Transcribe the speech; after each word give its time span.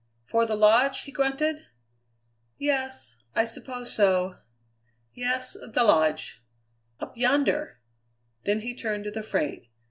"For 0.23 0.47
the 0.47 0.55
Lodge?" 0.55 1.01
he 1.01 1.11
grunted. 1.11 1.67
"Yes 2.57 3.17
I 3.35 3.45
suppose 3.45 3.93
so. 3.93 4.37
Yes, 5.13 5.53
the 5.53 5.83
Lodge." 5.83 6.41
"Up 6.99 7.15
yonder." 7.15 7.77
Then 8.43 8.61
he 8.61 8.73
turned 8.73 9.03
to 9.03 9.11
the 9.11 9.21
freight. 9.21 9.67